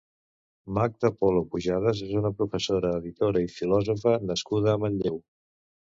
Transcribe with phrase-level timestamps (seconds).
[0.77, 5.21] Magda Polo Pujadas és una professora, editora i filòsofa nascuda a Manlleu.